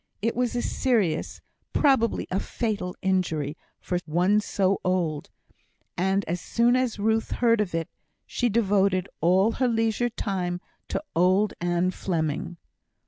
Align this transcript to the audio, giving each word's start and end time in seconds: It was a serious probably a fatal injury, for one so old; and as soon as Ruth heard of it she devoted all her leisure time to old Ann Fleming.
It 0.19 0.35
was 0.35 0.55
a 0.55 0.63
serious 0.63 1.41
probably 1.73 2.25
a 2.31 2.39
fatal 2.39 2.95
injury, 3.03 3.55
for 3.79 3.99
one 4.07 4.39
so 4.39 4.81
old; 4.83 5.29
and 5.95 6.25
as 6.25 6.41
soon 6.41 6.75
as 6.75 6.97
Ruth 6.97 7.29
heard 7.33 7.61
of 7.61 7.75
it 7.75 7.87
she 8.25 8.49
devoted 8.49 9.07
all 9.21 9.51
her 9.51 9.67
leisure 9.67 10.09
time 10.09 10.59
to 10.87 11.03
old 11.15 11.53
Ann 11.61 11.91
Fleming. 11.91 12.57